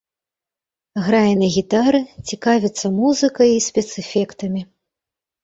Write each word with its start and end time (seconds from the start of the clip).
Грае 1.07 1.33
на 1.41 1.49
гітары, 1.55 1.99
цікавіцца 2.31 2.93
музыкай 2.97 3.49
і 3.59 3.61
спецэфектамі. 3.69 4.61